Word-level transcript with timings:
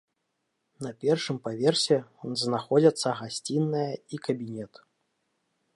На 0.85 0.91
першым 1.03 1.37
паверсе 1.47 1.97
знаходзяцца 2.45 3.09
гасціная 3.21 3.89
і 4.17 4.21
кабінет. 4.29 4.73